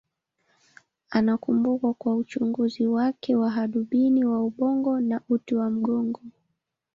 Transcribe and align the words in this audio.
Anakumbukwa 1.09 1.93
kwa 1.93 2.15
uchunguzi 2.15 2.87
wake 2.87 3.35
wa 3.35 3.49
hadubini 3.51 4.25
wa 4.25 4.43
ubongo 4.43 4.99
na 5.01 5.21
uti 5.29 5.55
wa 5.55 5.69
mgongo. 5.69 6.21